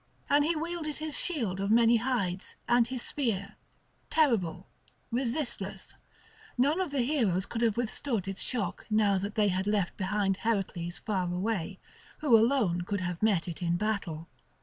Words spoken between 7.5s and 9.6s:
have withstood its shock now that they